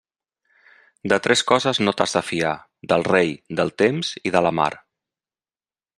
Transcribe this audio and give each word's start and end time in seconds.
De 1.11 1.19
tres 1.27 1.43
coses 1.51 1.81
no 1.83 1.93
t'has 1.99 2.17
de 2.19 2.23
fiar: 2.29 2.55
del 2.93 3.07
rei, 3.11 3.37
del 3.61 3.73
temps 3.83 4.13
i 4.31 4.37
de 4.37 4.43
la 4.47 4.57
mar. 4.63 4.71